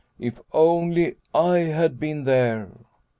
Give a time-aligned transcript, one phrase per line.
[0.29, 2.71] "If only I had been there."